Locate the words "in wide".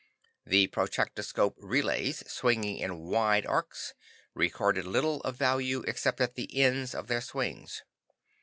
2.79-3.45